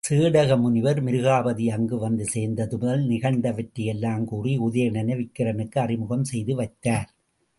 [0.03, 7.09] சேடக முனிவர் மிருகாபதி அங்கு வந்து சேர்ந்தது முதல் நிகழ்ந்தவற்றையெல்லாம் கூறி, உதயணனை விக்கிரனுக்கு அறிமுகம் செய்து வைத்தார்.